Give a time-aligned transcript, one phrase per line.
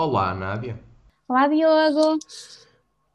[0.00, 0.78] Olá, Nádia.
[1.28, 2.20] Olá, Diogo.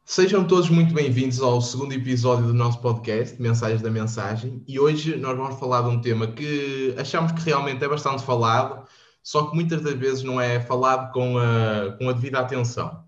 [0.04, 5.16] Sejam todos muito bem-vindos ao segundo episódio do nosso podcast, Mensagens da Mensagem, e hoje
[5.16, 8.86] nós vamos falar de um tema que achamos que realmente é bastante falado,
[9.22, 13.02] só que muitas das vezes não é falado com a, com a devida atenção.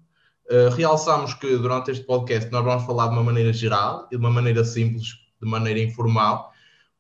[0.50, 4.30] Uh, realçamos que durante este podcast nós vamos falar de uma maneira geral de uma
[4.30, 5.08] maneira simples,
[5.38, 6.50] de maneira informal,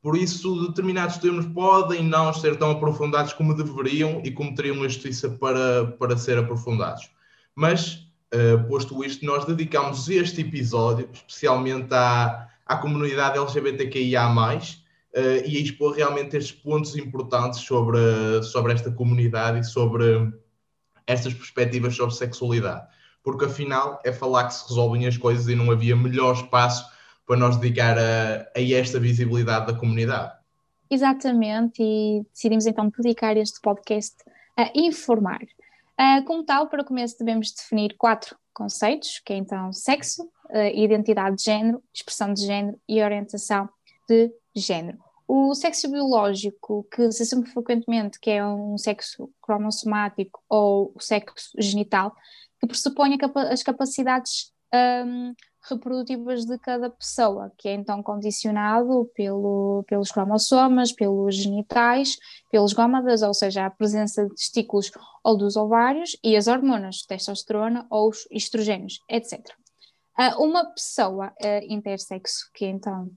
[0.02, 4.88] por isso determinados termos podem não ser tão aprofundados como deveriam e como teriam uma
[4.88, 7.10] justiça para, para ser aprofundados.
[7.54, 14.38] Mas Uh, posto isto, nós dedicamos este episódio especialmente à, à comunidade LGBTQIA, uh,
[15.46, 20.32] e a expor realmente estes pontos importantes sobre, sobre esta comunidade e sobre
[21.06, 22.84] estas perspectivas sobre sexualidade.
[23.22, 26.84] Porque afinal é falar que se resolvem as coisas e não havia melhor espaço
[27.26, 30.32] para nós dedicar a, a esta visibilidade da comunidade.
[30.88, 34.16] Exatamente, e decidimos então dedicar este podcast
[34.56, 35.40] a informar
[35.98, 40.74] Uh, como tal, para o começo devemos definir quatro conceitos, que é então sexo, uh,
[40.74, 43.66] identidade de género, expressão de género e orientação
[44.06, 44.98] de género.
[45.26, 51.50] O sexo biológico, que se assume frequentemente que é um sexo cromossomático ou o sexo
[51.58, 52.14] genital,
[52.60, 53.16] que pressupõe
[53.50, 55.34] as capacidades um,
[55.68, 62.16] reprodutivas de cada pessoa, que é então condicionado pelo, pelos cromossomas, pelos genitais,
[62.50, 64.90] pelos gómadas, ou seja, a presença de testículos
[65.24, 69.40] ou dos ovários e as hormonas, testosterona ou os estrogênios, etc.
[70.18, 73.10] Uh, uma pessoa uh, intersexo que então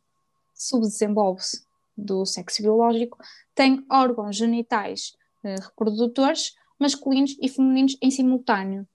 [0.53, 1.63] subdesenvolve-se
[1.97, 3.17] do sexo biológico
[3.55, 8.87] tem órgãos genitais uh, reprodutores masculinos e femininos em simultâneo,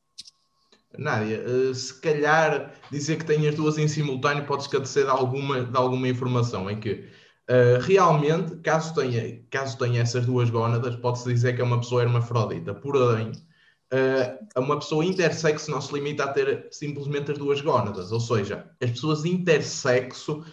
[0.99, 5.77] Nádia, uh, se calhar dizer que tem as duas em simultâneo pode esclarecer alguma, de
[5.77, 7.09] alguma informação em que
[7.51, 12.03] uh, realmente, caso tenha, caso tenha essas duas gónadas, pode-se dizer que é uma pessoa
[12.03, 12.75] hermafrodita.
[12.75, 13.33] Porém,
[13.93, 18.71] uh, uma pessoa intersexo não se limita a ter simplesmente as duas gónadas, ou seja,
[18.83, 20.45] as pessoas intersexo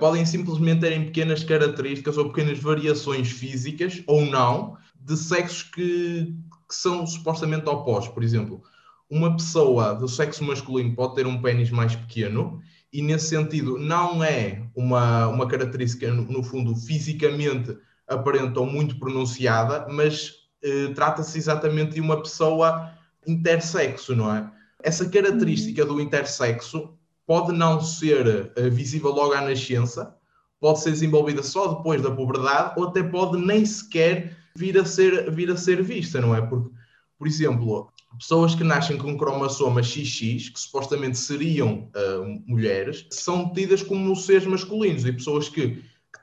[0.00, 6.34] podem simplesmente terem pequenas características ou pequenas variações físicas ou não de sexos que,
[6.68, 8.12] que são supostamente opostos.
[8.12, 8.64] Por exemplo,
[9.12, 14.24] uma pessoa do sexo masculino pode ter um pênis mais pequeno e nesse sentido não
[14.24, 17.76] é uma, uma característica, no, no fundo, fisicamente
[18.08, 20.32] aparente ou muito pronunciada, mas
[20.64, 22.90] eh, trata-se exatamente de uma pessoa
[23.26, 24.50] intersexo, não é?
[24.82, 26.94] Essa característica do intersexo
[27.26, 30.16] pode não ser eh, visível logo à nascença,
[30.58, 35.30] pode ser desenvolvida só depois da puberdade ou até pode nem sequer vir a ser,
[35.30, 36.40] vir a ser vista, não é?
[36.40, 36.70] Porque,
[37.18, 43.82] por exemplo, pessoas que nascem com cromossoma XX, que supostamente seriam uh, mulheres, são tidas
[43.82, 45.82] como seres masculinos, e pessoas que, que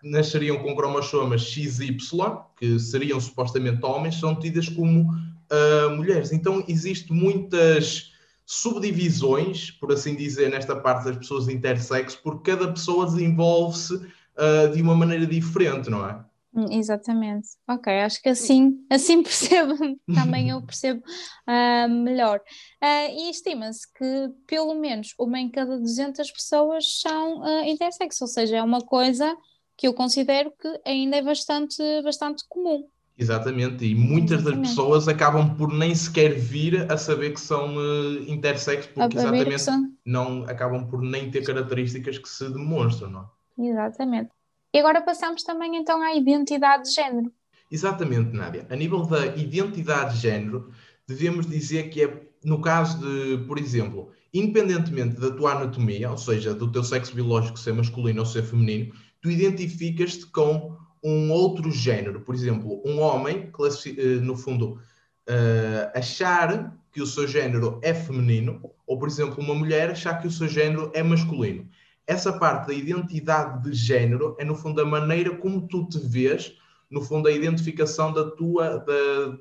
[0.09, 1.97] nasceriam com cromossomas XY,
[2.57, 6.31] que seriam supostamente homens, são tidas como uh, mulheres.
[6.31, 8.11] Então, existem muitas
[8.45, 14.81] subdivisões, por assim dizer, nesta parte das pessoas intersexo, porque cada pessoa desenvolve-se uh, de
[14.81, 16.19] uma maneira diferente, não é?
[16.53, 17.49] Hum, exatamente.
[17.67, 19.75] Ok, acho que assim, assim percebo,
[20.13, 21.01] também eu percebo
[21.47, 22.39] uh, melhor.
[22.83, 28.27] Uh, e estima-se que pelo menos uma em cada 200 pessoas são uh, intersexo, ou
[28.27, 29.35] seja, é uma coisa
[29.77, 32.87] que eu considero que ainda é bastante, bastante comum.
[33.17, 34.61] Exatamente, e muitas exatamente.
[34.61, 39.59] das pessoas acabam por nem sequer vir a saber que são uh, intersexo, porque exatamente
[39.59, 39.91] são...
[40.05, 43.69] não acabam por nem ter características que se demonstram, não é?
[43.69, 44.31] Exatamente.
[44.73, 47.31] E agora passamos também então à identidade de género.
[47.71, 48.67] Exatamente, Nádia.
[48.69, 50.71] A nível da identidade de género,
[51.07, 56.53] devemos dizer que é, no caso de, por exemplo, independentemente da tua anatomia, ou seja,
[56.53, 62.21] do teu sexo biológico ser masculino ou ser feminino, tu identificas-te com um outro género.
[62.21, 64.79] Por exemplo, um homem, eh, no fundo,
[65.27, 70.27] uh, achar que o seu género é feminino, ou, por exemplo, uma mulher achar que
[70.27, 71.69] o seu género é masculino
[72.09, 76.57] essa parte da identidade de género é, no fundo, a maneira como tu te vês,
[76.89, 79.37] no fundo, a identificação da tua, da,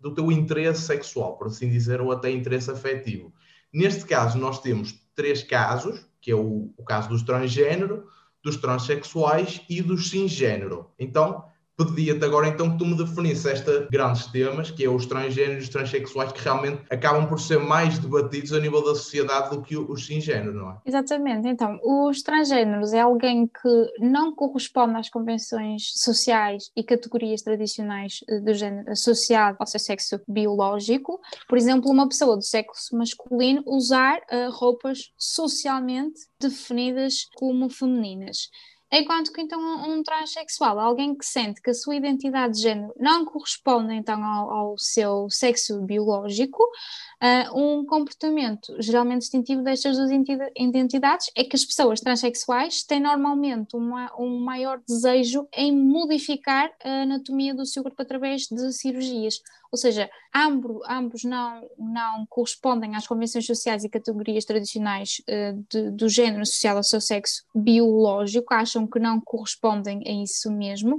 [0.00, 3.32] do teu interesse sexual, por assim dizer, ou até interesse afetivo.
[3.72, 8.08] Neste caso, nós temos três casos, que é o, o caso dos transgênero,
[8.42, 10.90] dos transexuais e dos cisgênero.
[10.98, 11.44] Então,
[11.86, 15.68] pedia-te agora então que tu me definisse estes grandes temas, que é os transgêneros os
[15.68, 20.06] transexuais, que realmente acabam por ser mais debatidos a nível da sociedade do que os
[20.06, 20.76] cisgêneros, não é?
[20.84, 21.48] Exatamente.
[21.48, 28.40] Então, os transgêneros é alguém que não corresponde às convenções sociais e categorias tradicionais eh,
[28.40, 31.20] do género associado ao seu sexo biológico.
[31.48, 38.48] Por exemplo, uma pessoa do sexo masculino usar uh, roupas socialmente definidas como femininas.
[38.94, 39.58] Enquanto que então
[39.88, 44.50] um transexual, alguém que sente que a sua identidade de género não corresponde então ao,
[44.50, 50.10] ao seu sexo biológico, uh, um comportamento geralmente distintivo destas duas
[50.54, 57.02] identidades é que as pessoas transexuais têm normalmente uma, um maior desejo em modificar a
[57.02, 59.40] anatomia do seu corpo através de cirurgias.
[59.72, 65.90] Ou seja, ambos, ambos não, não correspondem às convenções sociais e categorias tradicionais uh, de,
[65.92, 70.96] do género associado ao seu sexo biológico, acham que não correspondem a isso mesmo.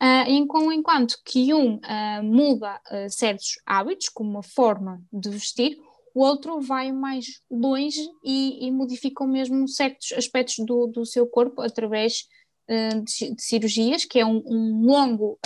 [0.00, 5.76] Uh, enquanto que um uh, muda uh, certos hábitos, como uma forma de vestir,
[6.14, 11.60] o outro vai mais longe e, e modifica mesmo certos aspectos do, do seu corpo
[11.60, 12.28] através
[12.68, 15.38] de, de, cirurgias, que é um, um longo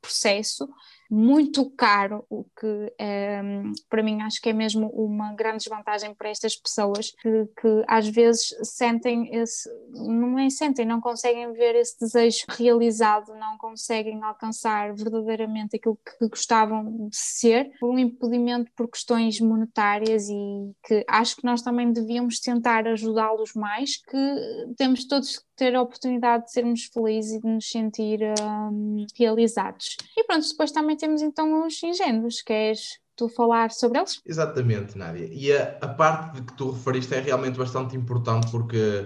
[0.00, 0.68] processo
[1.10, 6.14] muito caro, o que um, ehm, para mim acho que é mesmo uma grande desvantagem
[6.14, 11.74] para estas pessoas que, que às vezes sentem esse, não é sentem, não conseguem ver
[11.76, 18.70] esse desejo realizado, não conseguem alcançar verdadeiramente aquilo que gostavam de ser, por um impedimento
[18.76, 25.06] por questões monetárias e que acho que nós também devíamos tentar ajudá-los mais, que temos
[25.06, 29.96] todos que ter a oportunidade de sermos felizes e de nos sentir um, realizados.
[30.16, 34.20] E pronto, depois também temos então os ingênuos, queres tu falar sobre eles?
[34.24, 35.28] Exatamente, Nádia.
[35.32, 39.04] E a, a parte de que tu referiste é realmente bastante importante porque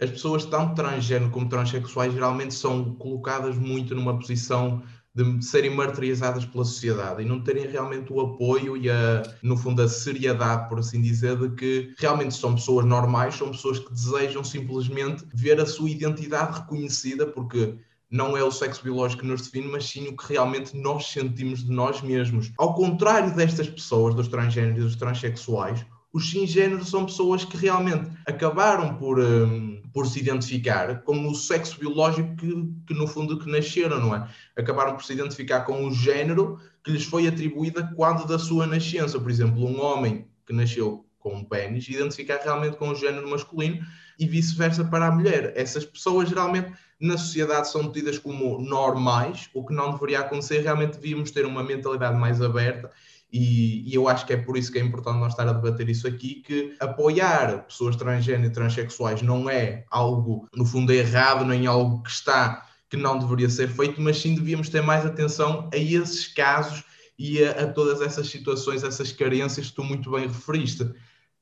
[0.00, 4.82] as pessoas, tanto transgênero como transexuais, geralmente são colocadas muito numa posição
[5.14, 9.82] de serem martirizadas pela sociedade e não terem realmente o apoio e a, no fundo,
[9.82, 14.44] a seriedade, por assim dizer, de que realmente são pessoas normais, são pessoas que desejam
[14.44, 17.76] simplesmente ver a sua identidade reconhecida, porque
[18.10, 21.64] não é o sexo biológico que nos define, mas sim o que realmente nós sentimos
[21.64, 22.52] de nós mesmos.
[22.58, 28.10] Ao contrário destas pessoas, dos transgêneros e dos transexuais, os cisgêneros são pessoas que realmente
[28.26, 32.48] acabaram por, um, por se identificar com o sexo biológico que,
[32.88, 34.28] que, no fundo, que nasceram, não é?
[34.56, 39.20] Acabaram por se identificar com o género que lhes foi atribuído quando da sua nascença.
[39.20, 43.84] Por exemplo, um homem que nasceu com um pênis identificar realmente com o género masculino
[44.18, 45.52] e vice-versa para a mulher.
[45.54, 50.60] Essas pessoas geralmente na sociedade são tidas como normais, o que não deveria acontecer.
[50.60, 52.90] Realmente devíamos ter uma mentalidade mais aberta
[53.32, 55.88] e, e, eu acho que é por isso que é importante nós estar a debater
[55.88, 61.66] isso aqui, que apoiar pessoas transgênero e transexuais não é algo, no fundo, errado, nem
[61.66, 65.76] algo que está, que não deveria ser feito, mas sim devíamos ter mais atenção a
[65.76, 66.82] esses casos
[67.16, 70.90] e a, a todas essas situações, essas carências que tu muito bem referiste.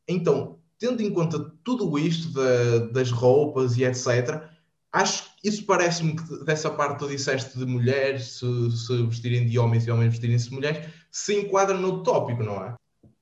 [0.06, 4.43] Então, tendo em conta tudo isto da, das roupas e etc.,
[4.93, 9.87] acho isso parece-me que dessa parte tu disseste de mulheres se, se vestirem de homens
[9.87, 12.75] e homens vestirem-se de mulheres, se enquadra no tópico, não é?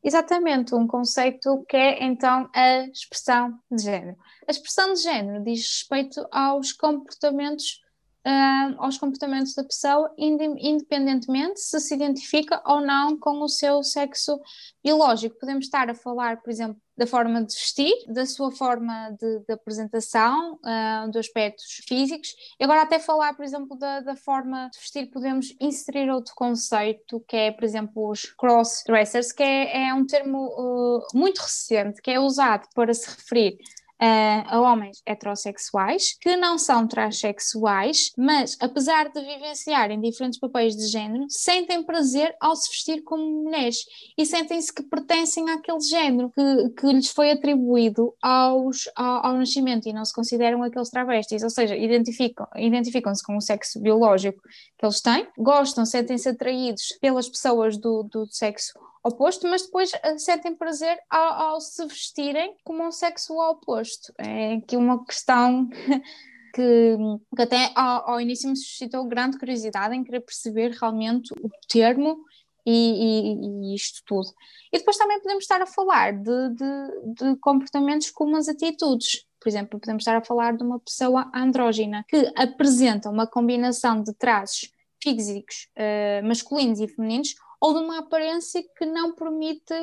[0.02, 4.16] Exatamente, um conceito que é então a expressão de género.
[4.46, 7.80] A expressão de género diz respeito aos comportamentos
[8.26, 14.40] uh, aos comportamentos da pessoa, independentemente se se identifica ou não com o seu sexo
[14.82, 15.38] biológico.
[15.38, 19.52] Podemos estar a falar, por exemplo, da forma de vestir, da sua forma de, de
[19.52, 22.34] apresentação, uh, de aspectos físicos.
[22.58, 27.22] E agora até falar, por exemplo, da, da, forma de vestir, podemos inserir outro conceito,
[27.28, 32.10] que é, por exemplo, os cross-dressers, que é, é um termo uh, muito recente, que
[32.10, 33.58] é usado para se referir
[34.00, 40.86] uh, a homens heterossexuais que não são transexuais, mas apesar de vivenciarem diferentes papéis de
[40.86, 43.78] género, sentem prazer ao se vestir como mulheres
[44.16, 49.88] e sentem-se que pertencem àquele género que, que lhes foi atribuído aos, ao, ao, nascimento
[49.88, 54.40] e não se consideram aqueles travestis, ou seja, identificam, identificam-se com o sexo biológico
[54.78, 58.72] que eles têm, gostam, sentem-se atraídos pelas pessoas do, do sexo
[59.06, 64.12] oposto, mas depois uh, sentem prazer ao, ao, se vestirem como um sexo oposto.
[64.18, 65.68] É aqui uma questão
[66.54, 66.96] que,
[67.36, 72.18] que até ao, ao, início me suscitou grande curiosidade em querer perceber realmente o termo
[72.66, 74.28] e, e, e isto tudo.
[74.72, 79.24] E depois também podemos estar a falar de, de, de comportamentos como as atitudes.
[79.40, 84.12] Por exemplo, podemos estar a falar de uma pessoa andrógina que apresenta uma combinação de
[84.14, 89.74] traços físicos uh, masculinos e femininos ou de uma aparência que não permite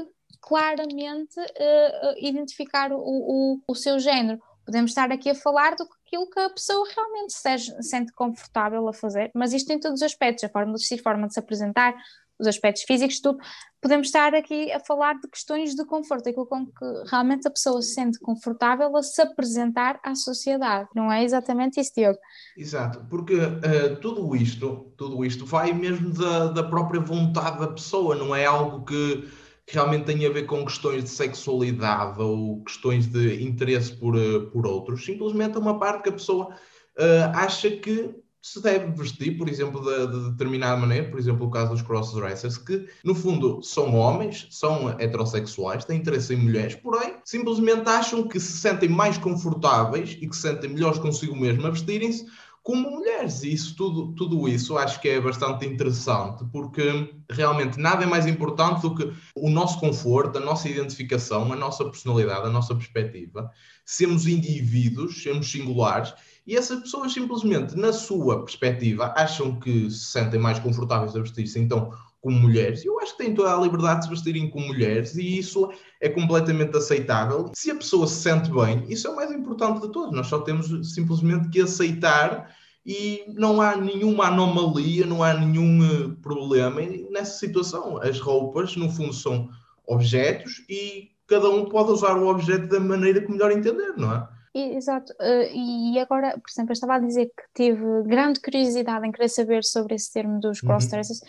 [0.42, 4.42] claramente uh, identificar o, o, o, seu género.
[4.66, 8.94] Podemos estar aqui a falar do aquilo que a pessoa realmente se sente confortável a
[8.94, 11.40] fazer, mas isto em todos os aspectos, a forma de vestir, a forma de se
[11.40, 11.96] apresentar,
[12.40, 13.38] os aspectos físicos, tudo.
[13.82, 17.82] Podemos estar aqui a falar de questões de conforto, aquilo com que realmente a pessoa
[17.82, 20.88] se sente confortável a se apresentar à sociedade.
[20.96, 22.18] Não é exatamente isso, Diogo?
[22.58, 28.16] Exato, porque uh, tudo isto, tudo isto vai mesmo da, da própria vontade da pessoa,
[28.16, 29.30] não é algo que,
[29.66, 34.50] que realmente tem a ver com questões de sexualidade ou questões de interesse por, uh,
[34.50, 35.04] por outros.
[35.04, 36.56] Simplesmente é uma parte que a pessoa
[36.98, 41.50] uh, acha que se deve vestir, por exemplo, de, de, determinada maneira, por exemplo, o
[41.50, 47.16] caso dos crossdressers, que no fundo são homens, são heterossexuais, têm interesse em mulheres, porém
[47.24, 51.70] simplesmente acham que se sentem mais confortáveis e que se sentem melhores consigo mesmo a
[51.70, 52.26] vestirem-se
[52.64, 53.44] como mulheres.
[53.44, 58.82] Isso, tudo, tudo isso acho que é bastante interessante, porque realmente nada é mais importante
[58.82, 63.52] do que o nosso conforto, a nossa identificação, a nossa personalidade, a nossa perspectiva.
[63.86, 66.14] Sermos indivíduos, sermos singulares
[66.48, 71.60] e essas pessoas simplesmente, na sua perspectiva, acham que se sentem mais confortáveis a vestir-se
[71.60, 71.92] então
[72.24, 72.86] como mulheres.
[72.86, 76.08] Eu acho que têm toda a liberdade de se vestirem como mulheres e isso é
[76.08, 77.52] completamente aceitável.
[77.54, 80.16] Se a pessoa se sente bem, isso é o mais importante de todos.
[80.16, 86.16] Nós só temos simplesmente que aceitar e não há nenhuma anomalia, não há nenhum eh,
[86.22, 86.80] problema
[87.12, 88.02] nessa situação.
[88.02, 89.50] As roupas, no fundo, são
[89.86, 94.28] objetos e cada um pode usar o objeto da maneira que melhor entender, não é?
[94.56, 99.12] Exato, uh, e agora, por exemplo, eu estava a dizer que tive grande curiosidade em
[99.12, 100.70] querer saber sobre esse termo dos uhum.
[100.70, 101.26] cross-dressers, uh,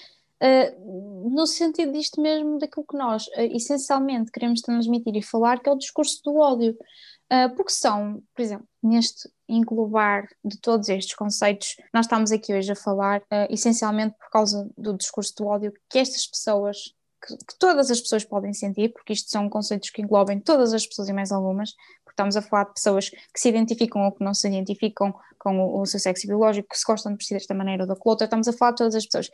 [1.31, 5.73] no sentido disto mesmo, daquilo que nós uh, essencialmente queremos transmitir e falar, que é
[5.73, 6.77] o discurso do ódio,
[7.57, 12.77] porque são, por exemplo, neste englobar de todos estes conceitos, nós estamos aqui hoje a
[12.77, 16.95] falar essencialmente por causa do discurso do ódio que estas pessoas
[17.27, 21.09] que, todas as pessoas podem sentir, porque isto são conceitos que englobem todas as pessoas
[21.09, 21.71] e mais algumas,
[22.15, 25.81] estamos a falar de pessoas que se identificam ou que não se identificam com o,
[25.83, 28.49] o seu sexo biológico, que se gostam de vestir desta maneira ou da outra, estamos
[28.49, 29.31] a falar de todas as pessoas.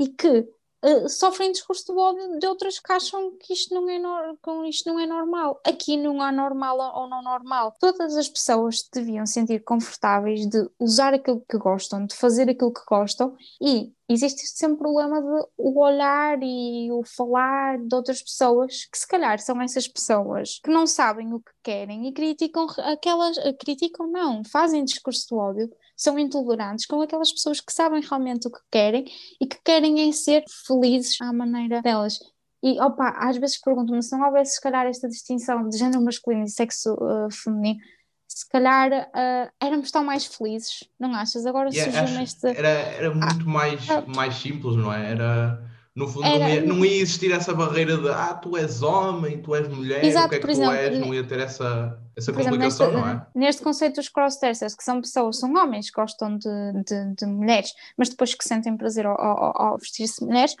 [0.00, 0.48] E que
[0.84, 4.88] uh, sofrem discurso de ódio de outras que acham que isto não, é com isto
[4.90, 5.60] não é normal.
[5.64, 7.74] Aqui não há normal ou não normal.
[7.78, 12.84] Todas as pessoas deviam sentir confortáveis de usar aquilo que gostam, de fazer aquilo que
[12.88, 18.86] gostam e existe sempre o problema de o olhar e o falar de outras pessoas
[18.86, 23.36] que se calhar são essas pessoas que não sabem o que querem e criticam aquelas,
[23.60, 28.50] criticam não, fazem discurso de ódio são intolerantes com aquelas pessoas que sabem realmente o
[28.50, 29.04] que querem
[29.38, 32.18] e que querem é ser felizes à maneira delas.
[32.62, 36.44] E opa, às vezes pergunto-me se não houvesse se calhar esta distinção de género masculino
[36.44, 37.78] e sexo uh, feminino,
[38.26, 41.44] se calhar uh, éramos tão mais felizes, não achas?
[41.44, 42.46] Agora yeah, surgiu este.
[42.46, 45.10] Era, era muito ah, mais, ah, mais simples, não é?
[45.10, 46.38] Era no fundo, Era...
[46.38, 50.04] não, ia, não, ia, existir essa barreira de ah, tu és homem, tu és mulher,
[50.04, 53.06] Exato, o que é que tu exemplo, és, não ia ter essa, essa complicação, exemplo,
[53.06, 53.26] neste, não é?
[53.34, 56.48] Neste conceito dos cross-dressers, que são pessoas, são homens que gostam de,
[56.86, 60.54] de, de mulheres, mas depois que sentem prazer ao, ao, ao vestir-se mulheres,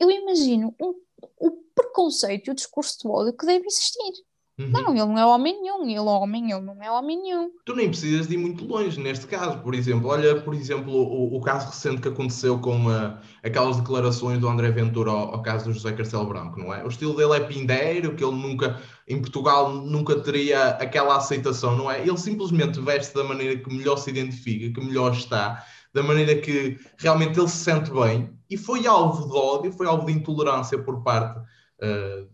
[0.00, 0.94] eu imagino um,
[1.38, 4.24] o preconceito e o discurso de ódio que deve existir.
[4.56, 4.70] Uhum.
[4.70, 7.50] Não, ele não é homem nenhum, ele é homem, ele não é homem nenhum.
[7.64, 10.08] Tu nem precisas de ir muito longe neste caso, por exemplo.
[10.08, 14.70] Olha, por exemplo, o, o caso recente que aconteceu com uh, aquelas declarações do André
[14.70, 16.84] Ventura ao, ao, caso do José Castelo Branco, não é?
[16.84, 21.90] O estilo dele é pindeiro, que ele nunca, em Portugal, nunca teria aquela aceitação, não
[21.90, 22.00] é?
[22.00, 26.78] Ele simplesmente veste da maneira que melhor se identifica, que melhor está, da maneira que
[26.96, 31.02] realmente ele se sente bem, e foi alvo de ódio, foi alvo de intolerância por
[31.02, 31.40] parte.
[31.82, 32.33] Uh,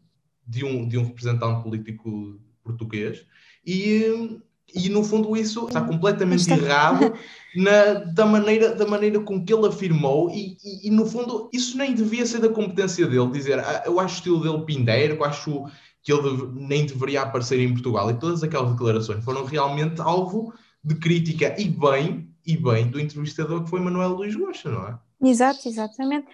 [0.51, 3.25] de um, de um representante político português
[3.65, 4.41] e,
[4.75, 6.57] e no fundo isso está completamente está...
[6.57, 7.15] errado
[7.55, 11.79] na, da, maneira, da maneira com que ele afirmou e, e, e, no fundo isso
[11.79, 15.25] nem devia ser da competência dele, dizer ah, eu acho o estilo dele pindeiro, eu
[15.25, 15.67] acho
[16.03, 20.53] que ele deve, nem deveria aparecer em Portugal e todas aquelas declarações foram realmente alvo
[20.83, 24.99] de crítica e bem, e bem do entrevistador que foi Manuel Luís Rocha, não é?
[25.23, 26.27] Exato, exatamente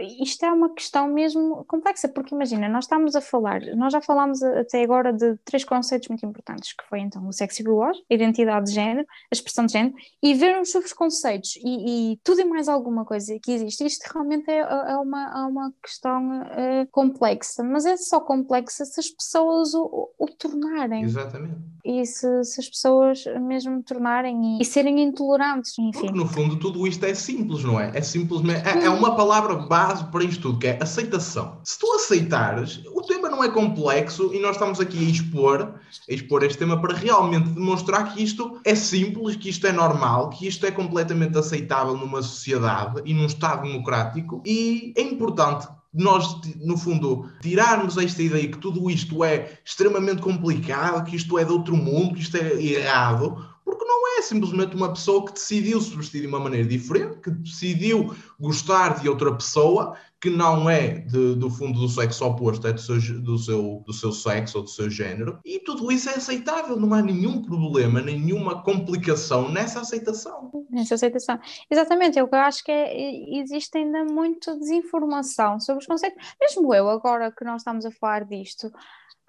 [0.00, 4.42] isto é uma questão mesmo complexa, porque imagina, nós estamos a falar, nós já falámos
[4.42, 8.66] até agora de três conceitos muito importantes, que foi então o sexo biológico, a identidade
[8.66, 12.44] de género, a expressão de género, e ver os seus conceitos e, e, tudo e
[12.44, 13.84] mais alguma coisa que existe.
[13.84, 19.00] Isto realmente é, é uma, é uma questão uh, complexa, mas é só complexa se
[19.00, 19.82] as pessoas o,
[20.18, 21.04] o, o tornarem.
[21.04, 21.56] Exatamente.
[21.84, 26.00] E se, se, as pessoas mesmo tornarem e, e serem intolerantes, enfim.
[26.00, 27.90] Porque no fundo tudo isto é simples, não é?
[27.94, 31.58] É simplesmente, é, é uma palavra básica base para isto tudo, que é aceitação.
[31.64, 35.74] Se tu aceitares, o tema não é complexo e nós estamos aqui a expor,
[36.08, 40.30] a expor este tema para realmente demonstrar que isto é simples, que isto é normal,
[40.30, 46.40] que isto é completamente aceitável numa sociedade e num Estado democrático e é importante nós,
[46.64, 51.50] no fundo, tirarmos esta ideia que tudo isto é extremamente complicado, que isto é de
[51.50, 55.96] outro mundo, que isto é errado, porque não é simplesmente uma pessoa que decidiu se
[55.96, 61.34] vestir de uma maneira diferente, que decidiu gostar de outra pessoa, que não é de,
[61.34, 64.70] do fundo do sexo oposto, é do seu, do, seu, do seu sexo ou do
[64.70, 70.50] seu género, e tudo isso é aceitável, não há nenhum problema, nenhuma complicação nessa aceitação.
[70.70, 71.38] Nessa aceitação.
[71.70, 76.22] Exatamente, eu acho que é, existe ainda muita desinformação sobre os conceitos.
[76.40, 78.70] Mesmo eu, agora que nós estamos a falar disto,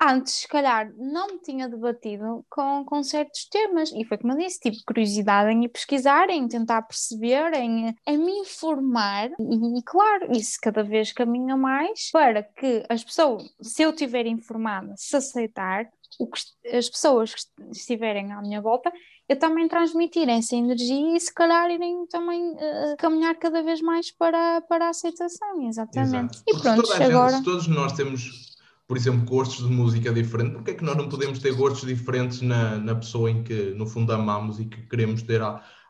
[0.02, 3.92] antes, se calhar, não me tinha debatido com, com certos temas.
[3.92, 8.18] E foi como eu disse, tive curiosidade em ir pesquisar, em tentar perceber, em, em
[8.18, 9.30] me informar.
[9.40, 14.26] E, e, claro, isso cada vez caminha mais para que as pessoas, se eu estiver
[14.26, 15.88] informada, se aceitar,
[16.20, 16.42] o que
[16.78, 18.92] as pessoas que estiverem à minha volta,
[19.28, 24.12] eu também transmitirem essa energia e se calhar irem também uh, caminhar cada vez mais
[24.12, 26.38] para, para a aceitação, exatamente.
[26.38, 26.44] Exato.
[26.48, 27.32] E pronto, agora...
[27.38, 28.51] Gente, todos nós temos
[28.92, 32.42] por exemplo, gostos de música diferente, porque é que nós não podemos ter gostos diferentes
[32.42, 35.42] na, na pessoa em que, no fundo, amamos e que queremos ter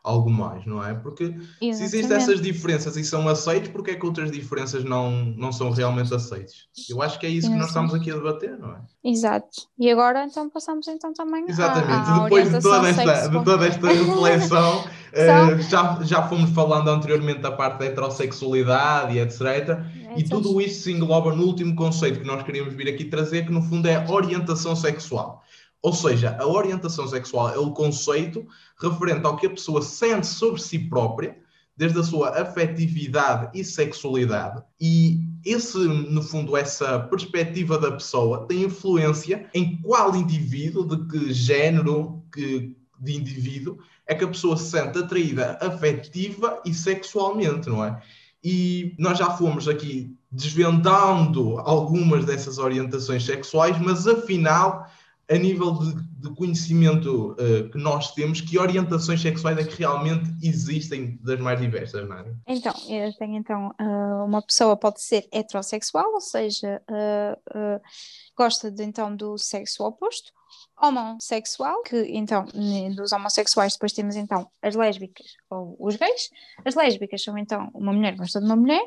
[0.04, 0.94] algo mais, não é?
[0.94, 1.76] Porque Exatamente.
[1.76, 5.72] se existem essas diferenças e são aceites, porque é que outras diferenças não, não são
[5.72, 6.68] realmente aceites?
[6.88, 8.80] Eu acho que é isso que nós estamos aqui a debater, não é?
[9.04, 9.62] Exato.
[9.76, 11.90] E agora então passamos então também Exatamente.
[11.90, 16.88] À, à Depois de toda, esta, de toda esta reflexão, uh, já, já fomos falando
[16.88, 19.80] anteriormente da parte da heterossexualidade e etc.
[20.16, 23.46] É, e tudo isso se engloba no último conceito que nós queríamos vir aqui trazer,
[23.46, 25.42] que no fundo é orientação sexual.
[25.82, 28.46] Ou seja, a orientação sexual é o conceito
[28.80, 31.36] referente ao que a pessoa sente sobre si própria,
[31.76, 34.62] desde a sua afetividade e sexualidade.
[34.80, 41.32] E esse, no fundo, essa perspectiva da pessoa tem influência em qual indivíduo, de que
[41.32, 47.84] género que, de indivíduo é que a pessoa se sente atraída afetiva e sexualmente, não
[47.84, 48.00] é?
[48.42, 54.86] E nós já fomos aqui desvendando algumas dessas orientações sexuais, mas afinal
[55.30, 60.30] a nível de, de conhecimento uh, que nós temos, que orientações sexuais é que realmente
[60.42, 62.36] existem das mais diversas, Nádia?
[62.46, 67.80] Então, eu tenho então, uh, uma pessoa pode ser heterossexual, ou seja, uh,
[68.36, 70.32] gosta de, então do sexo oposto,
[70.80, 72.44] homossexual, que então
[72.94, 76.30] dos homossexuais depois temos então as lésbicas ou os gays.
[76.64, 78.82] As lésbicas são então uma mulher gosta de uma mulher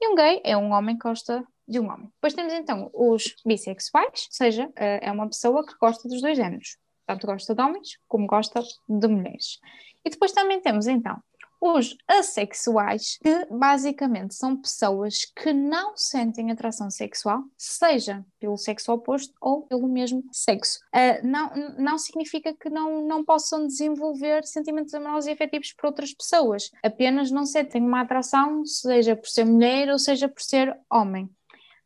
[0.00, 2.08] e um gay é um homem que gosta de um homem.
[2.14, 6.36] Depois temos então os bissexuais, ou seja, eh, é uma pessoa que gosta dos dois
[6.36, 9.58] géneros, tanto gosta de homens como gosta de mulheres.
[10.04, 11.22] E depois também temos então
[11.60, 19.34] os assexuais, que basicamente são pessoas que não sentem atração sexual, seja pelo sexo oposto
[19.40, 20.78] ou pelo mesmo sexo.
[20.94, 26.14] Uh, não, não significa que não, não possam desenvolver sentimentos amorosos e afetivos por outras
[26.14, 31.28] pessoas, apenas não sentem uma atração, seja por ser mulher ou seja por ser homem.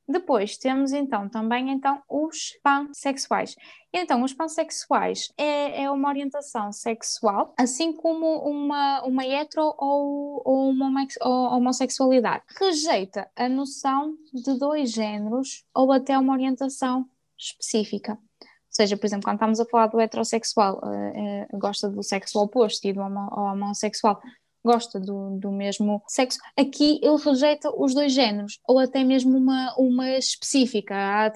[0.09, 3.55] Depois temos então também então os pansexuais.
[3.95, 10.71] Então, os pansexuais é, é uma orientação sexual, assim como uma, uma hetero ou, ou
[10.71, 12.43] uma homossexualidade.
[12.59, 17.07] Rejeita a noção de dois géneros ou até uma orientação
[17.39, 18.13] específica.
[18.13, 22.39] Ou seja, por exemplo, quando estamos a falar do heterossexual, uh, uh, gosta do sexo
[22.39, 24.19] oposto e do homossexual
[24.65, 29.75] gosta do, do mesmo sexo, aqui ele rejeita os dois géneros, ou até mesmo uma,
[29.77, 31.33] uma específica, ah,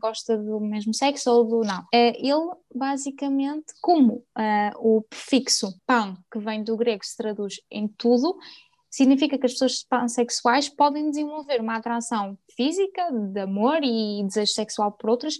[0.00, 1.84] gosta do mesmo sexo ou do não.
[1.92, 7.88] É, ele, basicamente, como uh, o prefixo pan, que vem do grego, se traduz em
[7.88, 8.36] tudo,
[8.90, 14.92] significa que as pessoas pansexuais podem desenvolver uma atração física, de amor e desejo sexual
[14.92, 15.34] por outras,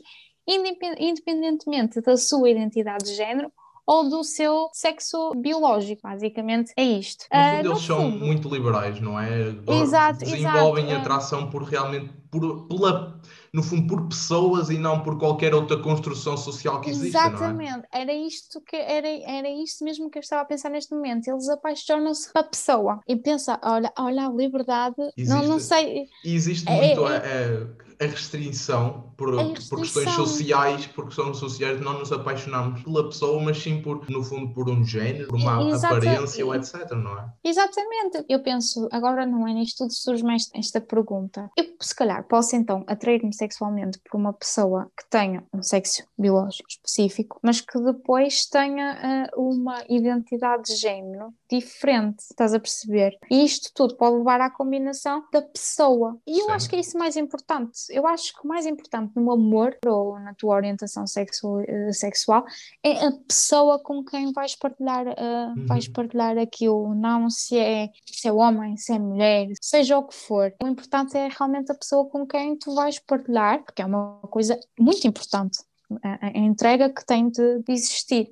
[0.47, 3.53] independentemente da sua identidade de género
[3.89, 6.03] ou do seu sexo biológico.
[6.03, 7.25] Basicamente é isto.
[7.33, 8.27] No fundo, uh, eles são fundo.
[8.27, 9.55] muito liberais, não é?
[9.67, 11.01] Exato, Desenvolvem exato.
[11.01, 13.19] atração por realmente por, pela,
[13.51, 17.19] no fundo, por pessoas e não por qualquer outra construção social que exista.
[17.19, 17.27] É?
[17.29, 18.03] Exatamente, é?
[18.03, 21.27] era isto que era, era isto mesmo que eu estava a pensar neste momento.
[21.27, 26.09] Eles apaixonam-se pela pessoa e pensa, olha, olha a liberdade, existe, não, não sei.
[26.23, 29.69] E existe é, muito é, a, a restrição por, restrição.
[29.69, 34.23] por questões sociais, por questões sociais, não nos apaixonamos pela pessoa, mas sim por, no
[34.23, 37.29] fundo, por um género, por uma Exata, aparência, etc, não é?
[37.45, 38.25] Exatamente.
[38.29, 41.51] Eu penso, agora não é nisto tudo surge mais esta pergunta.
[41.57, 46.69] Eu, se calhar, posso então atrair-me sexualmente por uma pessoa que tenha um sexo biológico
[46.69, 53.19] específico, mas que depois tenha uh, uma identidade de género diferente, estás a perceber?
[53.31, 56.19] E isto tudo pode levar à combinação da pessoa.
[56.27, 56.53] E eu Sim.
[56.53, 60.19] acho que é isso mais importante eu acho que o mais importante no amor ou
[60.19, 62.45] na tua orientação sexual, eh, sexual
[62.83, 65.67] é a pessoa com quem vais partilhar, uh, uhum.
[65.67, 70.15] vais partilhar aquilo, não se é, se é homem, se é mulher, seja o que
[70.15, 70.53] for.
[70.63, 74.59] O importante é realmente a pessoa com quem tu vais partilhar, porque é uma coisa
[74.79, 75.59] muito importante,
[76.03, 78.31] a, a entrega que tem de, de existir.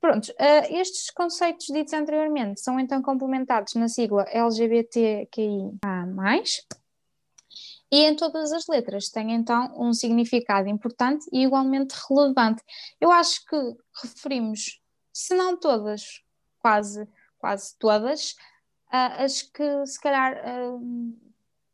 [0.00, 6.06] Pronto, uh, estes conceitos ditos anteriormente são então complementados na sigla LGBTQIA+,
[7.90, 12.62] e em todas as letras tem então um significado importante e igualmente relevante.
[13.00, 13.56] Eu acho que
[14.02, 14.80] referimos,
[15.12, 16.22] se não todas,
[16.60, 18.32] quase, quase todas,
[18.92, 21.20] uh, as que se calhar uh,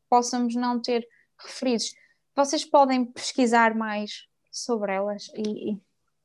[0.09, 1.07] possamos não ter
[1.39, 1.95] referidos.
[2.35, 5.81] Vocês podem pesquisar mais sobre elas e, e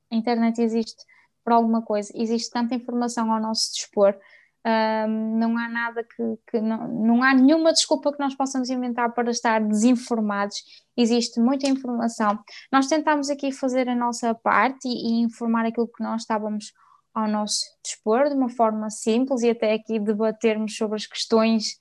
[0.10, 1.04] a internet existe
[1.43, 4.15] por alguma coisa, existe tanta informação ao nosso dispor
[4.65, 9.12] um, não há nada que, que não, não há nenhuma desculpa que nós possamos inventar
[9.13, 10.58] para estar desinformados.
[10.95, 12.39] Existe muita informação.
[12.71, 16.71] Nós tentámos aqui fazer a nossa parte e, e informar aquilo que nós estávamos
[17.13, 21.78] ao nosso dispor de uma forma simples e até aqui debatermos sobre as questões,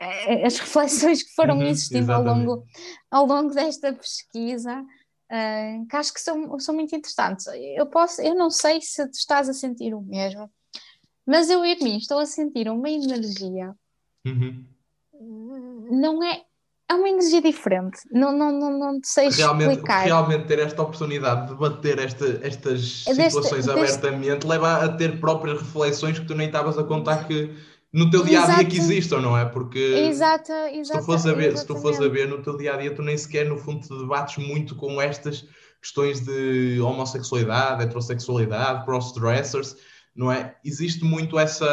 [0.00, 2.64] eh, as reflexões que foram uhum, existindo ao longo,
[3.10, 4.84] ao longo desta pesquisa.
[5.28, 7.46] Uh, que acho que são, são muito interessantes.
[7.76, 10.48] Eu posso, eu não sei se tu estás a sentir o mesmo,
[11.26, 13.74] mas eu em mim estou a sentir uma energia.
[14.24, 14.64] Uhum.
[15.90, 16.42] Não é.
[16.88, 17.98] É uma energia diferente.
[18.12, 20.04] Não, não, não, não sei realmente, explicar.
[20.04, 23.70] Realmente ter esta oportunidade de debater esta, estas deste, situações deste...
[23.70, 27.50] abertamente leva a ter próprias reflexões que tu nem estavas a contar que
[27.92, 29.44] no teu dia a dia que existam, não é?
[29.44, 32.56] Porque exato, exato, se, tu fores a ver, se tu fores a ver no teu
[32.56, 35.44] dia a dia, tu nem sequer no fundo te debates muito com estas
[35.80, 39.76] questões de homossexualidade, heterossexualidade, cross-dressers
[40.16, 40.56] não é?
[40.64, 41.66] Existe muito essa,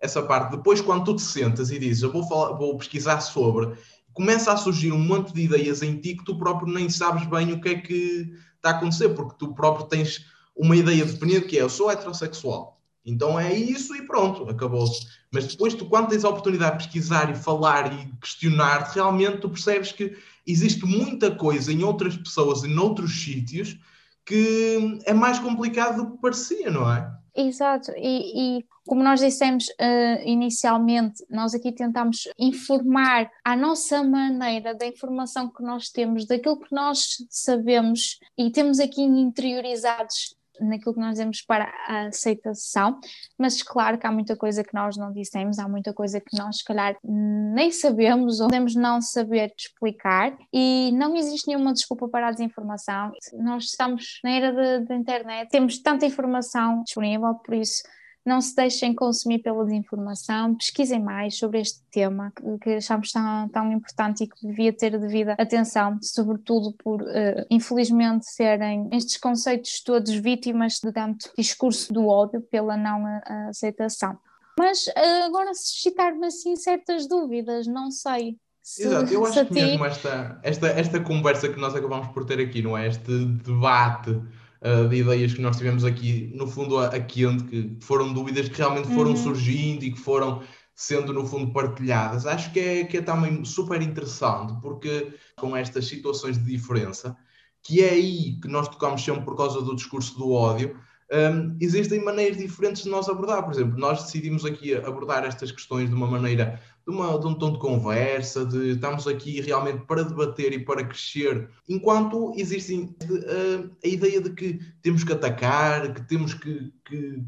[0.00, 0.56] essa parte.
[0.56, 3.76] Depois, quando tu te sentas e dizes, eu vou, falar, vou pesquisar sobre,
[4.12, 7.52] começa a surgir um monte de ideias em ti que tu próprio nem sabes bem
[7.52, 11.58] o que é que está a acontecer, porque tu próprio tens uma ideia definida que
[11.58, 12.80] é, eu sou heterossexual.
[13.04, 15.06] Então é isso e pronto, acabou-se.
[15.30, 19.48] Mas depois tu, quando tens a oportunidade de pesquisar e falar e questionar, realmente tu
[19.48, 23.78] percebes que existe muita coisa em outras pessoas, em outros sítios,
[24.24, 27.08] que é mais complicado do que parecia, não é?
[27.38, 34.74] Exato, e, e, como nós dissemos uh, inicialmente, nós aqui tentamos informar a nossa maneira
[34.74, 41.00] da informação que nós temos, daquilo que nós sabemos e temos aqui interiorizados naquilo que
[41.00, 42.98] nós dizemos para a aceitação,
[43.38, 46.58] mas claro que há muita coisa que nós não dissemos, há muita coisa que nós,
[46.58, 52.28] se calhar, nem sabemos ou podemos não saber explicar e não existe nenhuma desculpa para
[52.28, 53.12] a desinformação.
[53.34, 57.82] Nós estamos na era da internet, temos tanta informação disponível, por isso
[58.26, 63.48] não se deixem consumir pela desinformação, pesquisem mais sobre este tema que, que achamos tão,
[63.48, 69.80] tão importante e que devia ter devida atenção, sobretudo por, uh, infelizmente, serem estes conceitos
[69.82, 73.04] todos vítimas de tanto discurso do ódio pela não
[73.48, 74.18] aceitação.
[74.58, 78.36] Mas uh, agora suscitar-me assim certas dúvidas, não sei.
[78.62, 79.62] Se, Exato, eu acho que ti...
[79.62, 82.88] mesmo esta, esta, esta conversa que nós acabamos por ter aqui, não é?
[82.88, 84.20] Este debate
[84.62, 88.48] uh, de ideias que nós tivemos aqui, no fundo, a, a quente, que foram dúvidas
[88.48, 89.16] que realmente foram uhum.
[89.16, 90.42] surgindo e que foram
[90.74, 92.26] sendo, no fundo, partilhadas.
[92.26, 97.16] Acho que é, que é também super interessante, porque com estas situações de diferença,
[97.62, 100.78] que é aí que nós tocamos sempre por causa do discurso do ódio,
[101.12, 103.44] um, existem maneiras diferentes de nós abordar.
[103.44, 107.34] Por exemplo, nós decidimos aqui abordar estas questões de uma maneira de, uma, de um
[107.34, 113.70] tom de conversa, de estamos aqui realmente para debater e para crescer, enquanto existe uh,
[113.84, 117.22] a ideia de que temos que atacar, que temos que, que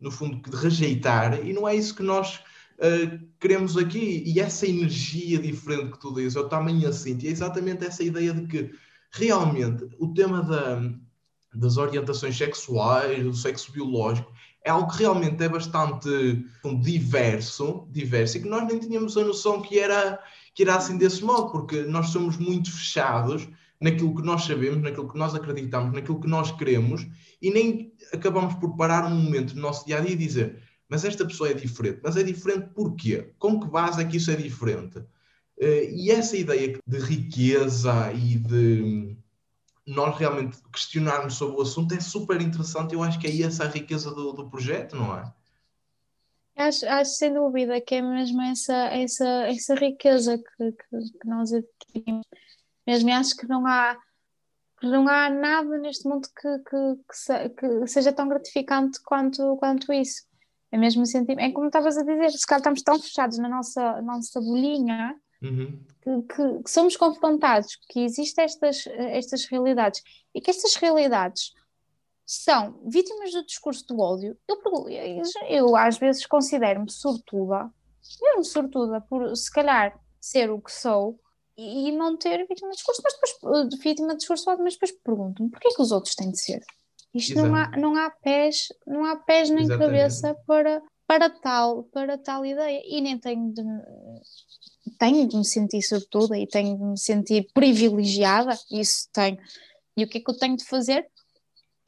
[0.00, 2.40] no fundo, que rejeitar, e não é isso que nós
[2.78, 4.22] uh, queremos aqui.
[4.26, 8.02] E essa energia diferente que tu dizes, eu também a sinto, e é exatamente essa
[8.02, 8.70] ideia de que
[9.10, 10.80] realmente o tema da,
[11.58, 14.32] das orientações sexuais, do sexo biológico,
[14.64, 16.44] é algo que realmente é bastante
[16.82, 20.18] diverso, diverso e que nós nem tínhamos a noção que era,
[20.54, 23.46] que era assim desse modo, porque nós somos muito fechados
[23.80, 27.06] naquilo que nós sabemos, naquilo que nós acreditamos, naquilo que nós queremos
[27.42, 31.04] e nem acabamos por parar um momento no nosso dia a dia e dizer mas
[31.04, 33.32] esta pessoa é diferente, mas é diferente porquê?
[33.38, 35.02] Com que base é que isso é diferente?
[35.58, 39.16] Eh, e essa ideia de riqueza e de
[39.86, 42.94] nós realmente questionarmos sobre o assunto é super interessante.
[42.94, 45.32] Eu acho que é essa a riqueza do, do projeto, não é?
[46.56, 51.52] Acho, acho sem dúvida que é mesmo essa, essa, essa riqueza que, que, que nós
[51.52, 52.24] adquirimos.
[52.86, 53.98] Mesmo acho que não há,
[54.82, 59.92] não há nada neste mundo que, que, que, se, que seja tão gratificante quanto, quanto
[59.92, 60.22] isso.
[60.70, 61.50] É mesmo sentimento.
[61.50, 65.14] É como estavas a dizer, se calhar estamos tão fechados na nossa, nossa bolinha
[65.44, 65.78] Uhum.
[66.02, 70.02] Que, que, que, somos confrontados, que existem estas, estas realidades
[70.34, 71.52] e que estas realidades
[72.26, 74.36] são vítimas do discurso do ódio.
[74.48, 77.70] Eu, eu às vezes considero-me sortuda,
[78.22, 81.20] mesmo sortuda, por se calhar ser o que sou
[81.56, 85.50] e não ter vítima de discurso, mas depois vítima de discurso ódio, mas depois pergunto-me
[85.50, 86.60] porquê que os outros têm de ser?
[87.14, 89.86] Isto não há, não há pés, não há pés nem Exatamente.
[89.86, 93.62] cabeça para, para tal, para tal ideia, e nem tenho de
[94.98, 99.38] tenho de me sentir sobretuda e tenho de me sentir privilegiada, isso tenho.
[99.96, 101.06] E o que é que eu tenho de fazer?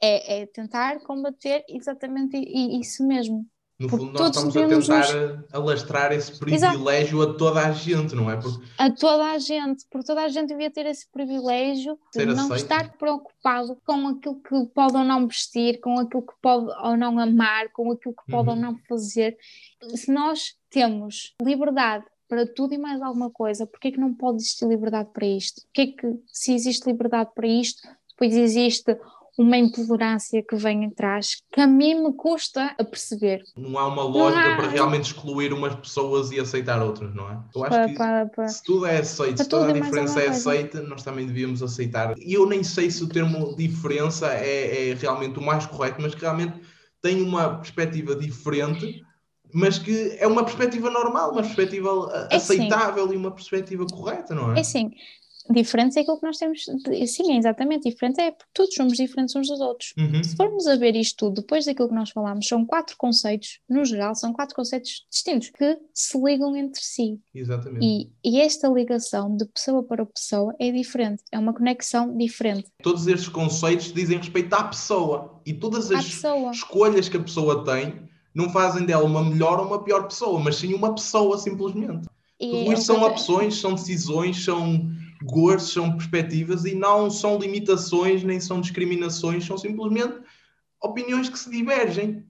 [0.01, 3.45] É, é tentar combater exatamente isso mesmo.
[3.79, 5.53] No fundo, nós estamos a tentar nos...
[5.53, 7.31] alastrar esse privilégio Exato.
[7.31, 8.35] a toda a gente, não é?
[8.35, 8.65] Porque...
[8.75, 12.45] A toda a gente, porque toda a gente devia ter esse privilégio de Ser não
[12.45, 12.55] aceito.
[12.55, 17.19] estar preocupado com aquilo que pode ou não vestir, com aquilo que pode ou não
[17.19, 18.55] amar, com aquilo que pode uhum.
[18.55, 19.37] ou não fazer.
[19.93, 24.37] Se nós temos liberdade para tudo e mais alguma coisa, porque é que não pode
[24.37, 25.61] existir liberdade para isto?
[25.63, 28.97] Porque é que, se existe liberdade para isto, depois existe
[29.37, 33.43] uma intolerância que vem atrás que a mim me custa a perceber.
[33.55, 34.55] Não há uma lógica há...
[34.55, 37.39] para realmente excluir umas pessoas e aceitar outras, não é?
[37.55, 41.27] Eu acho que se tudo é aceito, se toda a diferença é aceita, nós também
[41.27, 42.15] devíamos aceitar.
[42.17, 46.15] E eu nem sei se o termo diferença é, é realmente o mais correto, mas
[46.15, 46.59] que realmente
[46.99, 49.05] tem uma perspectiva diferente
[49.53, 53.13] mas que é uma perspectiva normal, uma perspectiva é aceitável sim.
[53.13, 54.59] e uma perspectiva correta, não é?
[54.59, 54.91] É sim
[55.49, 56.65] diferentes é aquilo que nós temos.
[57.07, 59.93] Sim, é exatamente diferente, é porque todos somos diferentes uns dos outros.
[59.97, 60.23] Uhum.
[60.23, 63.85] Se formos a ver isto tudo, depois daquilo que nós falámos, são quatro conceitos, no
[63.85, 67.19] geral, são quatro conceitos distintos que se ligam entre si.
[67.33, 67.85] Exatamente.
[67.85, 72.67] E, e esta ligação de pessoa para pessoa é diferente, é uma conexão diferente.
[72.83, 78.07] Todos estes conceitos dizem respeito à pessoa e todas as escolhas que a pessoa tem
[78.37, 82.07] não fazem dela uma melhor ou uma pior pessoa, mas sim uma pessoa simplesmente.
[82.39, 84.91] E Tudo isto são opções, são decisões, são
[85.23, 90.21] gostos, são perspectivas e não são limitações nem são discriminações, são simplesmente
[90.79, 92.23] opiniões que se divergem.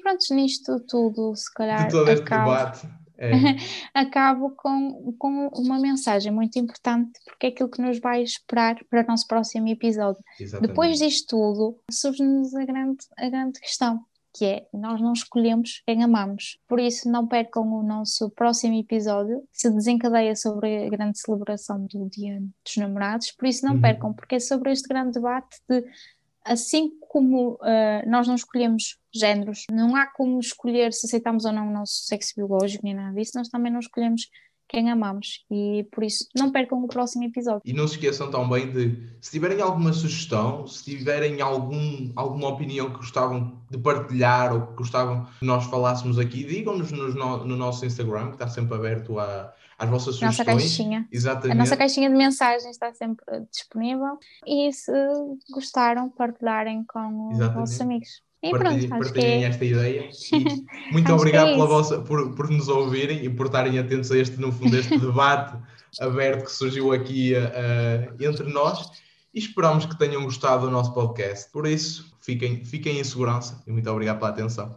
[0.00, 1.88] Pronto, nisto tudo, se calhar.
[1.88, 2.88] De todo este acabo, debate.
[3.18, 3.32] É.
[4.00, 9.02] acabo com, com uma mensagem muito importante, porque é aquilo que nos vai esperar para
[9.02, 10.22] o nosso próximo episódio.
[10.38, 10.68] Exatamente.
[10.68, 16.02] Depois disto tudo, surge-nos a grande, a grande questão que é nós não escolhemos quem
[16.02, 16.58] amamos.
[16.66, 21.86] Por isso, não percam o nosso próximo episódio, que se desencadeia sobre a grande celebração
[21.86, 23.32] do Dia dos Namorados.
[23.32, 23.80] Por isso, não uhum.
[23.80, 25.84] percam, porque é sobre este grande debate de
[26.44, 31.68] assim como uh, nós não escolhemos géneros, não há como escolher se aceitamos ou não
[31.68, 34.22] o nosso sexo biológico nem nada disso, nós também não escolhemos
[34.72, 35.44] quem amamos.
[35.50, 37.60] E por isso, não percam o próximo episódio.
[37.64, 42.90] E não se esqueçam também de, se tiverem alguma sugestão, se tiverem algum, alguma opinião
[42.90, 47.84] que gostavam de partilhar ou que gostavam que nós falássemos aqui, digam-nos no, no, nosso
[47.84, 50.62] Instagram, que está sempre aberto a, às vossas nossa sugestões.
[50.62, 51.08] Caixinha.
[51.12, 51.52] Exatamente.
[51.52, 54.18] A nossa caixinha de mensagens está sempre disponível.
[54.46, 54.92] E se
[55.52, 57.58] gostaram, partilharem com os Exatamente.
[57.58, 58.31] vossos amigos.
[58.42, 59.48] E partilhem, pronto, partilhem é...
[59.48, 60.10] esta ideia.
[60.90, 64.18] E muito obrigado é pela vossa, por, por nos ouvirem e por estarem atentos a
[64.18, 65.56] este, no fundo, este debate
[66.00, 68.90] aberto que surgiu aqui uh, entre nós.
[69.32, 71.50] E esperamos que tenham gostado do nosso podcast.
[71.50, 74.76] Por isso, fiquem, fiquem em segurança e muito obrigado pela atenção.